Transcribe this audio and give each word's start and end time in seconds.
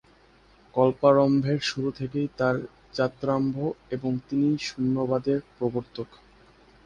কল্পারম্ভের 0.73 1.59
শুরু 1.61 1.89
থেকেই 1.91 2.27
তাঁর 2.37 2.55
যাত্রারম্ভ 2.93 3.55
এবং 3.91 4.11
তিনিই 4.27 4.57
শূন্যবাদের 4.67 5.39
প্রবর্তক। 5.57 6.09